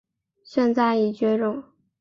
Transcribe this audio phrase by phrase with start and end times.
[0.43, 1.63] 现在已绝种。